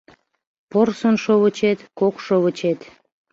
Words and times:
Порсын 0.69 1.15
шовычет— 1.23 1.79
кок 1.99 2.15
шовычет 2.25 2.79